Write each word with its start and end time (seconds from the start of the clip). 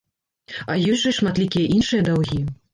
А 0.71 0.77
ёсць 0.95 1.05
жа 1.05 1.13
і 1.17 1.19
шматлікія 1.19 1.71
іншыя 1.77 2.11
даўгі. 2.11 2.45